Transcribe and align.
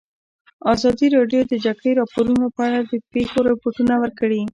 ازادي 0.73 1.07
راډیو 1.17 1.41
د 1.45 1.49
د 1.51 1.53
جګړې 1.65 1.91
راپورونه 1.99 2.45
په 2.55 2.61
اړه 2.67 2.79
د 2.91 2.93
پېښو 3.13 3.37
رپوټونه 3.51 3.93
ورکړي. 4.03 4.41